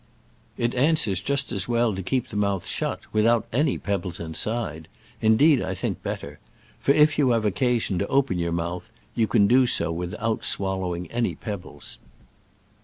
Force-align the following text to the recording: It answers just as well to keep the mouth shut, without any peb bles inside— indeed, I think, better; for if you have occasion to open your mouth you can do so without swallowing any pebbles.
It 0.57 0.73
answers 0.73 1.21
just 1.21 1.51
as 1.51 1.67
well 1.67 1.93
to 1.93 2.01
keep 2.01 2.29
the 2.29 2.35
mouth 2.35 2.65
shut, 2.65 3.01
without 3.13 3.45
any 3.53 3.77
peb 3.77 4.01
bles 4.01 4.19
inside— 4.19 4.87
indeed, 5.21 5.61
I 5.61 5.75
think, 5.75 6.01
better; 6.01 6.39
for 6.79 6.91
if 6.93 7.19
you 7.19 7.29
have 7.29 7.45
occasion 7.45 7.99
to 7.99 8.07
open 8.07 8.39
your 8.39 8.51
mouth 8.51 8.91
you 9.13 9.27
can 9.27 9.45
do 9.45 9.67
so 9.67 9.91
without 9.91 10.43
swallowing 10.43 11.05
any 11.11 11.35
pebbles. 11.35 11.99